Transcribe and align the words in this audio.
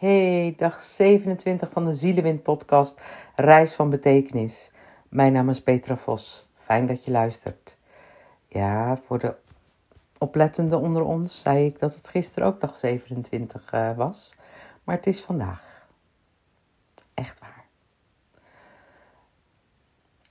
Hey, 0.00 0.54
dag 0.56 0.82
27 0.82 1.70
van 1.70 1.84
de 1.84 1.94
Zielenwind 1.94 2.42
podcast 2.42 3.00
Reis 3.36 3.72
van 3.72 3.90
Betekenis. 3.90 4.70
Mijn 5.08 5.32
naam 5.32 5.50
is 5.50 5.62
Petra 5.62 5.96
Vos. 5.96 6.46
Fijn 6.54 6.86
dat 6.86 7.04
je 7.04 7.10
luistert. 7.10 7.76
Ja, 8.48 8.96
voor 8.96 9.18
de 9.18 9.34
oplettenden 10.18 10.80
onder 10.80 11.02
ons 11.02 11.40
zei 11.40 11.66
ik 11.66 11.78
dat 11.78 11.94
het 11.94 12.08
gisteren 12.08 12.48
ook 12.48 12.60
dag 12.60 12.76
27 12.76 13.72
uh, 13.72 13.96
was. 13.96 14.34
Maar 14.84 14.96
het 14.96 15.06
is 15.06 15.20
vandaag. 15.20 15.86
Echt 17.14 17.40
waar. 17.40 17.64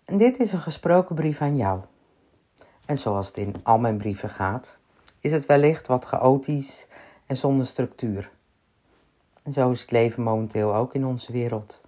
En 0.06 0.18
dit 0.18 0.40
is 0.40 0.54
een 0.54 0.60
gesproken 0.60 1.16
brief 1.16 1.42
aan 1.42 1.58
jou. 1.58 1.80
En 2.86 2.98
zoals 2.98 3.28
het 3.28 3.38
in 3.38 3.56
al 3.64 3.78
mijn 3.78 3.98
brieven 3.98 4.30
gaat, 4.30 4.78
is 5.20 5.32
het 5.32 5.46
wellicht 5.46 5.88
wat 5.88 6.06
chaotisch 6.06 6.88
en 7.26 7.38
zonder 7.38 7.66
structuur. 7.66 8.38
En 9.44 9.54
zo 9.54 9.72
is 9.72 9.82
het 9.82 9.92
leven 9.92 10.24
momenteel 10.24 10.76
ook 10.76 10.94
in 10.94 11.06
onze 11.06 11.32
wereld. 11.32 11.82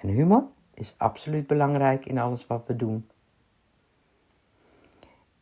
En 0.00 0.08
humor 0.08 0.44
is 0.74 0.94
absoluut 0.96 1.46
belangrijk 1.46 2.06
in 2.06 2.18
alles 2.18 2.46
wat 2.46 2.66
we 2.66 2.76
doen. 2.76 3.08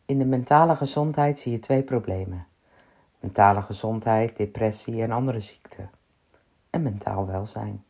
In 0.06 0.18
de 0.18 0.24
mentale 0.24 0.76
gezondheid 0.76 1.38
zie 1.38 1.52
je 1.52 1.58
twee 1.58 1.82
problemen: 1.82 2.46
mentale 3.20 3.62
gezondheid, 3.62 4.36
depressie 4.36 5.02
en 5.02 5.10
andere 5.10 5.40
ziekten. 5.40 5.90
En 6.70 6.82
mentaal 6.82 7.26
welzijn. 7.26 7.84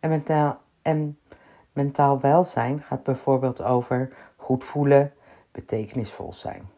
En 0.00 0.10
mentaal, 0.10 0.60
en 0.82 1.18
mentaal 1.72 2.20
welzijn 2.20 2.82
gaat 2.82 3.02
bijvoorbeeld 3.02 3.62
over 3.62 4.12
goed 4.36 4.64
voelen, 4.64 5.12
betekenisvol 5.52 6.32
zijn. 6.32 6.68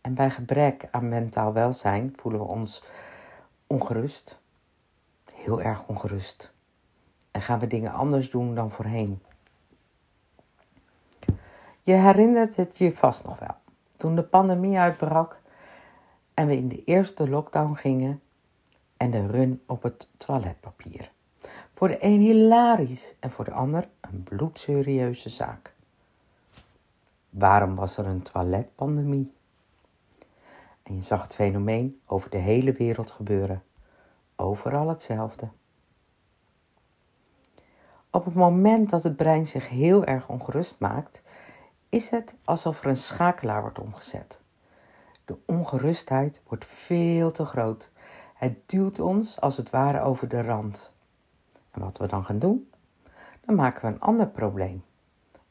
En 0.00 0.14
bij 0.14 0.30
gebrek 0.30 0.88
aan 0.90 1.08
mentaal 1.08 1.52
welzijn 1.52 2.12
voelen 2.16 2.40
we 2.40 2.46
ons 2.46 2.84
ongerust, 3.72 4.40
heel 5.34 5.62
erg 5.62 5.86
ongerust. 5.86 6.52
En 7.30 7.40
gaan 7.40 7.58
we 7.58 7.66
dingen 7.66 7.92
anders 7.92 8.30
doen 8.30 8.54
dan 8.54 8.70
voorheen. 8.70 9.22
Je 11.82 11.92
herinnert 11.92 12.56
het 12.56 12.78
je 12.78 12.92
vast 12.92 13.24
nog 13.24 13.38
wel. 13.38 13.54
Toen 13.96 14.16
de 14.16 14.22
pandemie 14.22 14.78
uitbrak 14.78 15.40
en 16.34 16.46
we 16.46 16.56
in 16.56 16.68
de 16.68 16.84
eerste 16.84 17.28
lockdown 17.28 17.74
gingen 17.74 18.22
en 18.96 19.10
de 19.10 19.26
run 19.26 19.62
op 19.66 19.82
het 19.82 20.08
toiletpapier. 20.16 21.10
Voor 21.74 21.88
de 21.88 22.04
een 22.04 22.20
hilarisch 22.20 23.14
en 23.20 23.30
voor 23.30 23.44
de 23.44 23.52
ander 23.52 23.88
een 24.00 24.22
bloedserieuze 24.22 25.28
zaak. 25.28 25.74
Waarom 27.30 27.74
was 27.74 27.96
er 27.96 28.06
een 28.06 28.22
toiletpandemie? 28.22 29.32
En 30.92 30.98
je 30.98 31.04
zag 31.04 31.22
het 31.22 31.34
fenomeen 31.34 32.00
over 32.06 32.30
de 32.30 32.38
hele 32.38 32.72
wereld 32.72 33.10
gebeuren. 33.10 33.62
Overal 34.36 34.88
hetzelfde. 34.88 35.48
Op 38.10 38.24
het 38.24 38.34
moment 38.34 38.90
dat 38.90 39.02
het 39.02 39.16
brein 39.16 39.46
zich 39.46 39.68
heel 39.68 40.04
erg 40.04 40.28
ongerust 40.28 40.78
maakt, 40.78 41.22
is 41.88 42.08
het 42.08 42.34
alsof 42.44 42.80
er 42.80 42.86
een 42.86 42.96
schakelaar 42.96 43.60
wordt 43.60 43.78
omgezet. 43.78 44.40
De 45.24 45.36
ongerustheid 45.46 46.40
wordt 46.48 46.66
veel 46.66 47.30
te 47.30 47.44
groot. 47.44 47.90
Het 48.34 48.68
duwt 48.68 49.00
ons 49.00 49.40
als 49.40 49.56
het 49.56 49.70
ware 49.70 50.00
over 50.00 50.28
de 50.28 50.42
rand. 50.42 50.90
En 51.70 51.80
wat 51.80 51.98
we 51.98 52.06
dan 52.06 52.24
gaan 52.24 52.38
doen? 52.38 52.70
Dan 53.40 53.54
maken 53.54 53.82
we 53.82 53.94
een 53.94 54.00
ander 54.00 54.28
probleem, 54.28 54.84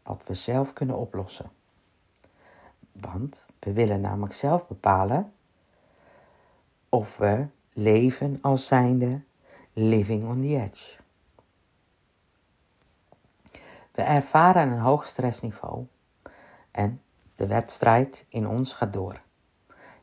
wat 0.04 0.22
we 0.26 0.34
zelf 0.34 0.74
kunnen 0.74 0.98
oplossen. 0.98 1.52
Want 2.92 3.46
we 3.62 3.74
willen 3.74 4.02
namelijk 4.02 4.34
zelf 4.34 4.68
bepalen 4.68 5.34
of 6.90 7.18
we 7.18 7.46
leven 7.74 8.38
als 8.42 8.66
zijnde 8.66 9.22
living 9.74 10.30
on 10.30 10.42
the 10.42 10.62
edge. 10.62 11.00
We 13.92 14.02
ervaren 14.02 14.72
een 14.72 14.80
hoog 14.80 15.06
stressniveau 15.06 15.86
en 16.72 17.02
de 17.36 17.48
wedstrijd 17.48 18.26
in 18.30 18.48
ons 18.48 18.74
gaat 18.74 18.94
door. 18.94 19.22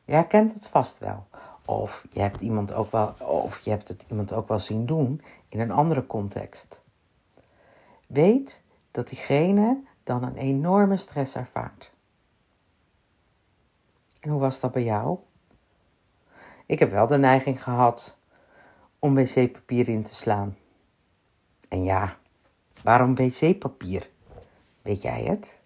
Je 0.04 0.12
herkent 0.12 0.52
het 0.52 0.66
vast 0.66 0.98
wel. 0.98 1.26
Of 1.64 2.04
je 2.12 2.20
hebt, 2.20 2.40
iemand 2.40 2.72
ook 2.72 2.90
wel, 2.90 3.14
of 3.18 3.60
je 3.60 3.70
hebt 3.70 3.88
het 3.88 4.04
iemand 4.08 4.32
ook 4.32 4.48
wel 4.48 4.58
zien 4.58 4.86
doen 4.86 5.22
in 5.48 5.60
een 5.60 5.70
andere 5.70 6.06
context. 6.06 6.80
Weet 8.06 8.62
dat 8.90 9.08
diegene 9.08 9.82
dan 10.04 10.22
een 10.22 10.36
enorme 10.36 10.96
stress 10.96 11.34
ervaart. 11.34 11.92
En 14.20 14.30
hoe 14.30 14.40
was 14.40 14.60
dat 14.60 14.72
bij 14.72 14.84
jou? 14.84 15.18
Ik 16.66 16.78
heb 16.78 16.90
wel 16.90 17.06
de 17.06 17.18
neiging 17.18 17.62
gehad 17.62 18.16
om 18.98 19.14
wc-papier 19.14 19.88
in 19.88 20.02
te 20.02 20.14
slaan. 20.14 20.56
En 21.68 21.84
ja, 21.84 22.16
waarom 22.82 23.14
wc-papier? 23.14 24.10
Weet 24.82 25.02
jij 25.02 25.22
het? 25.22 25.60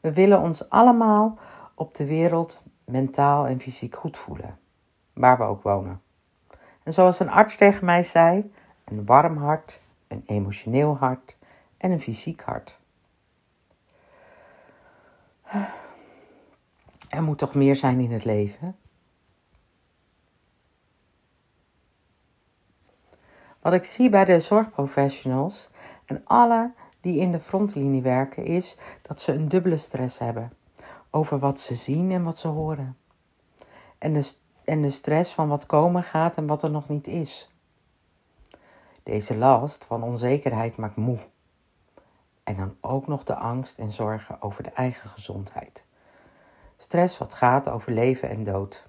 We 0.00 0.12
willen 0.12 0.40
ons 0.40 0.68
allemaal 0.68 1.38
op 1.74 1.94
de 1.94 2.06
wereld 2.06 2.62
mentaal 2.84 3.46
en 3.46 3.60
fysiek 3.60 3.94
goed 3.94 4.16
voelen, 4.16 4.58
waar 5.12 5.38
we 5.38 5.44
ook 5.44 5.62
wonen. 5.62 6.02
En 6.82 6.92
zoals 6.92 7.20
een 7.20 7.30
arts 7.30 7.56
tegen 7.56 7.84
mij 7.84 8.02
zei: 8.02 8.52
een 8.84 9.04
warm 9.06 9.36
hart, 9.36 9.80
een 10.08 10.22
emotioneel 10.26 10.96
hart 10.96 11.36
en 11.76 11.90
een 11.90 12.00
fysiek 12.00 12.40
hart. 12.40 12.78
Er 17.12 17.22
moet 17.22 17.38
toch 17.38 17.54
meer 17.54 17.76
zijn 17.76 18.00
in 18.00 18.12
het 18.12 18.24
leven? 18.24 18.76
Wat 23.60 23.72
ik 23.72 23.84
zie 23.84 24.10
bij 24.10 24.24
de 24.24 24.40
zorgprofessionals 24.40 25.70
en 26.04 26.22
alle 26.24 26.72
die 27.00 27.20
in 27.20 27.32
de 27.32 27.40
frontlinie 27.40 28.02
werken, 28.02 28.44
is 28.44 28.78
dat 29.02 29.22
ze 29.22 29.32
een 29.32 29.48
dubbele 29.48 29.76
stress 29.76 30.18
hebben 30.18 30.52
over 31.10 31.38
wat 31.38 31.60
ze 31.60 31.74
zien 31.74 32.10
en 32.10 32.22
wat 32.22 32.38
ze 32.38 32.48
horen. 32.48 32.96
En 33.98 34.12
de, 34.12 34.32
en 34.64 34.82
de 34.82 34.90
stress 34.90 35.34
van 35.34 35.48
wat 35.48 35.66
komen 35.66 36.02
gaat 36.02 36.36
en 36.36 36.46
wat 36.46 36.62
er 36.62 36.70
nog 36.70 36.88
niet 36.88 37.06
is. 37.06 37.50
Deze 39.02 39.36
last 39.36 39.84
van 39.84 40.02
onzekerheid 40.02 40.76
maakt 40.76 40.96
moe. 40.96 41.18
En 42.44 42.56
dan 42.56 42.76
ook 42.80 43.06
nog 43.06 43.24
de 43.24 43.34
angst 43.34 43.78
en 43.78 43.92
zorgen 43.92 44.42
over 44.42 44.62
de 44.62 44.70
eigen 44.70 45.10
gezondheid. 45.10 45.84
Stress 46.82 47.18
wat 47.18 47.34
gaat 47.34 47.68
over 47.68 47.92
leven 47.92 48.28
en 48.28 48.44
dood. 48.44 48.86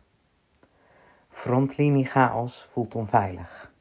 Frontlinie 1.29 2.05
chaos 2.05 2.67
voelt 2.71 2.95
onveilig. 2.95 3.71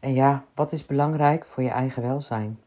En 0.00 0.14
ja, 0.14 0.44
wat 0.54 0.72
is 0.72 0.86
belangrijk 0.86 1.46
voor 1.46 1.62
je 1.62 1.70
eigen 1.70 2.02
welzijn? 2.02 2.60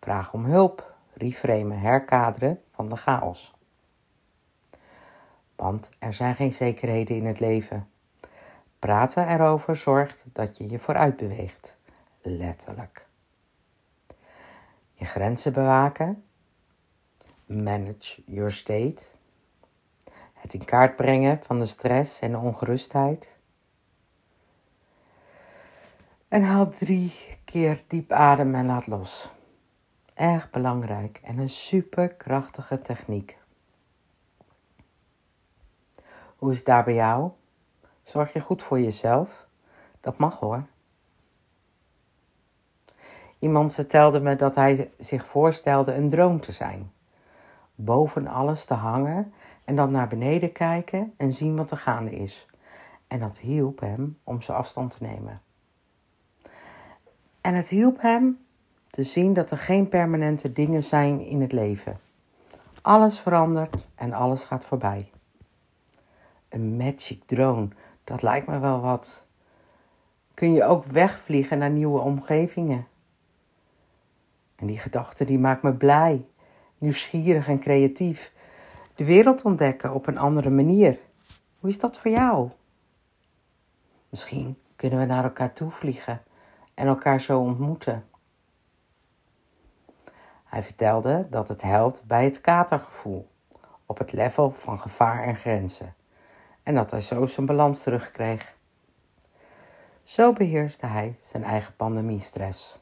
Vraag 0.00 0.32
om 0.32 0.44
hulp, 0.44 0.94
reframen, 1.12 1.78
herkaderen 1.78 2.62
van 2.70 2.88
de 2.88 2.96
chaos. 2.96 3.54
Want 5.56 5.90
er 5.98 6.14
zijn 6.14 6.34
geen 6.34 6.52
zekerheden 6.52 7.16
in 7.16 7.26
het 7.26 7.40
leven. 7.40 7.88
Praten 8.78 9.28
erover 9.28 9.76
zorgt 9.76 10.24
dat 10.32 10.56
je 10.56 10.68
je 10.68 10.78
vooruit 10.78 11.16
beweegt. 11.16 11.78
Letterlijk. 12.22 13.06
Je 14.92 15.04
grenzen 15.04 15.52
bewaken 15.52 16.24
Manage 17.52 18.22
your 18.26 18.50
state. 18.50 19.02
Het 20.32 20.54
in 20.54 20.64
kaart 20.64 20.96
brengen 20.96 21.38
van 21.42 21.58
de 21.58 21.66
stress 21.66 22.20
en 22.20 22.30
de 22.30 22.38
ongerustheid. 22.38 23.36
En 26.28 26.42
haal 26.42 26.68
drie 26.68 27.12
keer 27.44 27.82
diep 27.86 28.12
adem 28.12 28.54
en 28.54 28.66
laat 28.66 28.86
los. 28.86 29.30
Erg 30.14 30.50
belangrijk 30.50 31.20
en 31.22 31.38
een 31.38 31.48
super 31.48 32.08
krachtige 32.08 32.78
techniek. 32.78 33.38
Hoe 36.36 36.50
is 36.50 36.56
het 36.56 36.66
daar 36.66 36.84
bij 36.84 36.94
jou? 36.94 37.30
Zorg 38.02 38.32
je 38.32 38.40
goed 38.40 38.62
voor 38.62 38.80
jezelf? 38.80 39.46
Dat 40.00 40.18
mag 40.18 40.38
hoor. 40.38 40.66
Iemand 43.38 43.74
vertelde 43.74 44.20
me 44.20 44.36
dat 44.36 44.54
hij 44.54 44.90
zich 44.98 45.26
voorstelde 45.26 45.94
een 45.94 46.08
droom 46.08 46.40
te 46.40 46.52
zijn 46.52 46.92
boven 47.74 48.26
alles 48.26 48.64
te 48.64 48.74
hangen 48.74 49.32
en 49.64 49.76
dan 49.76 49.90
naar 49.90 50.08
beneden 50.08 50.52
kijken 50.52 51.12
en 51.16 51.32
zien 51.32 51.56
wat 51.56 51.70
er 51.70 51.76
gaande 51.76 52.10
is. 52.10 52.46
En 53.06 53.20
dat 53.20 53.38
hielp 53.38 53.80
hem 53.80 54.18
om 54.24 54.42
zijn 54.42 54.58
afstand 54.58 54.90
te 54.90 55.04
nemen. 55.04 55.40
En 57.40 57.54
het 57.54 57.68
hielp 57.68 58.00
hem 58.00 58.38
te 58.90 59.02
zien 59.02 59.32
dat 59.32 59.50
er 59.50 59.58
geen 59.58 59.88
permanente 59.88 60.52
dingen 60.52 60.82
zijn 60.82 61.20
in 61.20 61.40
het 61.40 61.52
leven. 61.52 61.98
Alles 62.82 63.18
verandert 63.18 63.86
en 63.94 64.12
alles 64.12 64.44
gaat 64.44 64.64
voorbij. 64.64 65.10
Een 66.48 66.76
magic 66.76 67.24
drone, 67.24 67.68
dat 68.04 68.22
lijkt 68.22 68.46
me 68.46 68.58
wel 68.58 68.80
wat. 68.80 69.24
Kun 70.34 70.52
je 70.52 70.64
ook 70.64 70.84
wegvliegen 70.84 71.58
naar 71.58 71.70
nieuwe 71.70 72.00
omgevingen? 72.00 72.86
En 74.56 74.66
die 74.66 74.78
gedachte 74.78 75.24
die 75.24 75.38
maakt 75.38 75.62
me 75.62 75.72
blij 75.72 76.26
nieuwsgierig 76.82 77.48
en 77.48 77.60
creatief 77.60 78.32
de 78.94 79.04
wereld 79.04 79.42
ontdekken 79.42 79.94
op 79.94 80.06
een 80.06 80.18
andere 80.18 80.50
manier. 80.50 80.98
Hoe 81.58 81.70
is 81.70 81.78
dat 81.78 81.98
voor 81.98 82.10
jou? 82.10 82.50
Misschien 84.08 84.58
kunnen 84.76 84.98
we 84.98 85.04
naar 85.04 85.24
elkaar 85.24 85.52
toe 85.52 85.70
vliegen 85.70 86.22
en 86.74 86.86
elkaar 86.86 87.20
zo 87.20 87.40
ontmoeten. 87.40 88.04
Hij 90.44 90.62
vertelde 90.62 91.26
dat 91.30 91.48
het 91.48 91.62
helpt 91.62 92.04
bij 92.04 92.24
het 92.24 92.40
katergevoel 92.40 93.28
op 93.86 93.98
het 93.98 94.12
level 94.12 94.50
van 94.50 94.78
gevaar 94.78 95.24
en 95.24 95.36
grenzen 95.36 95.94
en 96.62 96.74
dat 96.74 96.90
hij 96.90 97.00
zo 97.00 97.26
zijn 97.26 97.46
balans 97.46 97.82
terugkreeg. 97.82 98.54
Zo 100.02 100.32
beheerste 100.32 100.86
hij 100.86 101.18
zijn 101.22 101.44
eigen 101.44 101.76
pandemiestress. 101.76 102.78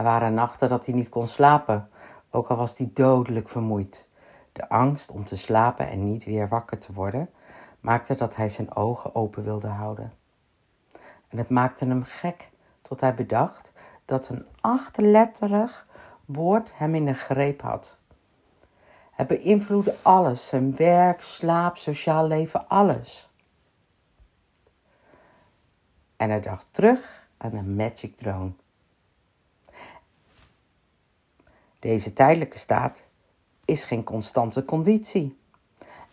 Er 0.00 0.06
waren 0.06 0.34
nachten 0.34 0.68
dat 0.68 0.86
hij 0.86 0.94
niet 0.94 1.08
kon 1.08 1.26
slapen, 1.26 1.90
ook 2.30 2.48
al 2.48 2.56
was 2.56 2.78
hij 2.78 2.90
dodelijk 2.94 3.48
vermoeid. 3.48 4.06
De 4.52 4.68
angst 4.68 5.10
om 5.10 5.24
te 5.24 5.36
slapen 5.36 5.88
en 5.88 6.04
niet 6.04 6.24
weer 6.24 6.48
wakker 6.48 6.78
te 6.78 6.92
worden 6.92 7.30
maakte 7.80 8.14
dat 8.14 8.36
hij 8.36 8.48
zijn 8.48 8.74
ogen 8.74 9.14
open 9.14 9.42
wilde 9.42 9.66
houden. 9.66 10.12
En 11.28 11.38
het 11.38 11.48
maakte 11.48 11.84
hem 11.84 12.02
gek 12.02 12.50
tot 12.82 13.00
hij 13.00 13.14
bedacht 13.14 13.72
dat 14.04 14.28
een 14.28 14.46
achtletterig 14.60 15.86
woord 16.24 16.70
hem 16.74 16.94
in 16.94 17.04
de 17.04 17.14
greep 17.14 17.62
had. 17.62 17.96
Het 19.10 19.26
beïnvloedde 19.26 19.94
alles, 20.02 20.48
zijn 20.48 20.76
werk, 20.76 21.22
slaap, 21.22 21.76
sociaal 21.76 22.26
leven, 22.26 22.68
alles. 22.68 23.30
En 26.16 26.30
hij 26.30 26.40
dacht 26.40 26.66
terug 26.70 27.28
aan 27.36 27.50
de 27.50 27.62
Magic 27.62 28.16
Drone. 28.16 28.52
Deze 31.80 32.12
tijdelijke 32.12 32.58
staat 32.58 33.04
is 33.64 33.84
geen 33.84 34.04
constante 34.04 34.64
conditie. 34.64 35.38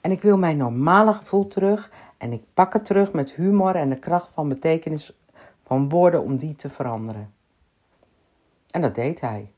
En 0.01 0.11
ik 0.11 0.21
wil 0.21 0.37
mijn 0.37 0.57
normale 0.57 1.13
gevoel 1.13 1.47
terug 1.47 1.91
en 2.17 2.33
ik 2.33 2.43
pak 2.53 2.73
het 2.73 2.85
terug 2.85 3.13
met 3.13 3.31
humor 3.31 3.75
en 3.75 3.89
de 3.89 3.99
kracht 3.99 4.29
van 4.33 4.47
betekenis 4.47 5.13
van 5.65 5.89
woorden 5.89 6.23
om 6.23 6.37
die 6.37 6.55
te 6.55 6.69
veranderen. 6.69 7.33
En 8.71 8.81
dat 8.81 8.95
deed 8.95 9.21
hij. 9.21 9.51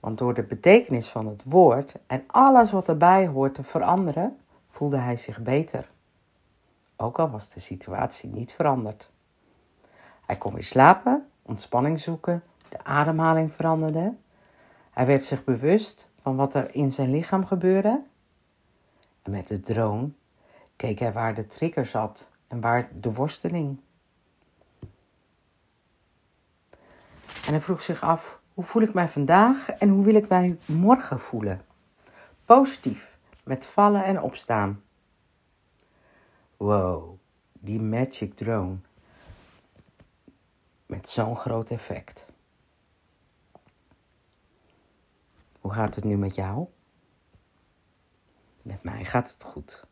Want 0.00 0.18
door 0.18 0.34
de 0.34 0.42
betekenis 0.42 1.08
van 1.08 1.26
het 1.26 1.42
woord 1.44 1.94
en 2.06 2.24
alles 2.26 2.70
wat 2.70 2.88
erbij 2.88 3.26
hoort 3.26 3.54
te 3.54 3.62
veranderen, 3.62 4.38
voelde 4.70 4.98
hij 4.98 5.16
zich 5.16 5.40
beter. 5.40 5.90
Ook 6.96 7.18
al 7.18 7.30
was 7.30 7.48
de 7.48 7.60
situatie 7.60 8.30
niet 8.30 8.52
veranderd. 8.52 9.10
Hij 10.26 10.36
kon 10.36 10.52
weer 10.52 10.64
slapen, 10.64 11.26
ontspanning 11.42 12.00
zoeken, 12.00 12.42
ademhaling 12.86 13.52
veranderde. 13.52 14.14
Hij 14.90 15.06
werd 15.06 15.24
zich 15.24 15.44
bewust 15.44 16.08
van 16.22 16.36
wat 16.36 16.54
er 16.54 16.74
in 16.74 16.92
zijn 16.92 17.10
lichaam 17.10 17.46
gebeurde. 17.46 18.02
En 19.22 19.30
met 19.30 19.48
de 19.48 19.60
drone 19.60 20.10
keek 20.76 20.98
hij 20.98 21.12
waar 21.12 21.34
de 21.34 21.46
trigger 21.46 21.86
zat 21.86 22.30
en 22.48 22.60
waar 22.60 22.88
de 23.00 23.12
worsteling. 23.12 23.80
En 27.46 27.52
hij 27.52 27.60
vroeg 27.60 27.82
zich 27.82 28.02
af: 28.02 28.40
hoe 28.54 28.64
voel 28.64 28.82
ik 28.82 28.94
mij 28.94 29.08
vandaag 29.08 29.70
en 29.70 29.88
hoe 29.88 30.04
wil 30.04 30.14
ik 30.14 30.28
mij 30.28 30.58
morgen 30.64 31.20
voelen? 31.20 31.60
Positief, 32.44 33.16
met 33.44 33.66
vallen 33.66 34.04
en 34.04 34.22
opstaan. 34.22 34.82
Wow, 36.56 37.18
die 37.52 37.80
Magic 37.80 38.34
Drone. 38.34 38.76
Met 40.86 41.08
zo'n 41.08 41.36
groot 41.36 41.70
effect. 41.70 42.26
Hoe 45.66 45.74
gaat 45.74 45.94
het 45.94 46.04
nu 46.04 46.16
met 46.16 46.34
jou? 46.34 46.66
Met 48.62 48.82
mij 48.82 49.04
gaat 49.04 49.32
het 49.32 49.42
goed. 49.42 49.86